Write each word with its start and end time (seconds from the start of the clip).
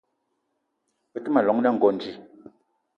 Be 1.11 1.19
te 1.23 1.29
ma 1.31 1.41
llong 1.43 1.61
na 1.61 1.69
Ngonj 1.75 2.03